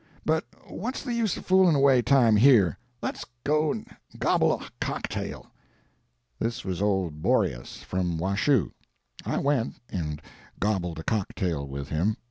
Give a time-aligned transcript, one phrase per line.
[0.25, 5.51] But what's the use fooling away time here?—let's go and gobble a cocktail."
[6.39, 8.71] This was old Boreas, from Washoe.
[9.27, 10.19] I went and
[10.59, 12.17] gobbled a cocktail with him.